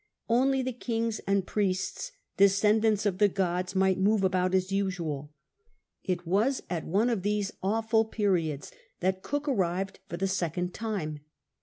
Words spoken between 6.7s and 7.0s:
at